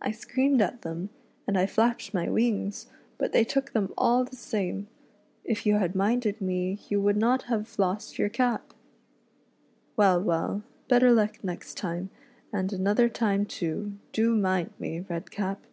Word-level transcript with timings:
"I 0.00 0.12
screamed 0.12 0.62
at 0.62 0.82
them, 0.82 1.10
and 1.48 1.58
I 1.58 1.66
flapped 1.66 2.14
my 2.14 2.28
wings, 2.30 2.86
but 3.18 3.32
they 3.32 3.42
took 3.42 3.72
them 3.72 3.92
all 3.98 4.22
the 4.22 4.36
same. 4.36 4.86
If 5.42 5.66
you 5.66 5.78
had 5.78 5.96
minded 5.96 6.40
me 6.40 6.78
you 6.88 7.00
would 7.00 7.16
not 7.16 7.42
have 7.50 7.76
lost 7.76 8.16
your 8.16 8.28
REDCAP'S 8.28 8.66
ADVENTURES 8.66 8.70
IN 8.70 9.96
FAIRYLAND. 9.96 10.14
loi 10.14 10.22
cap! 10.30 10.40
Well, 10.40 10.52
well, 10.52 10.62
better 10.86 11.10
luck 11.12 11.42
.next 11.42 11.76
.time, 11.76 12.10
and 12.52 12.72
another 12.72 13.08
time 13.08 13.46
too, 13.46 13.94
do 14.12 14.36
mind 14.36 14.70
me, 14.78 15.00
Redcap". 15.00 15.66